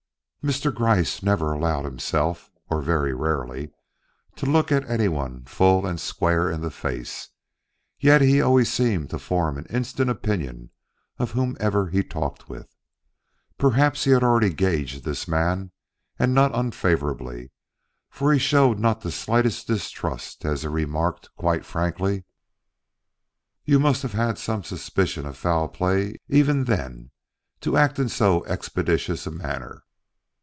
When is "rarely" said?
3.13-3.69